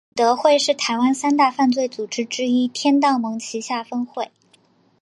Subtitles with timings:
[0.07, 4.31] 敏德会是台湾三大犯罪组织之一天道盟旗下分会。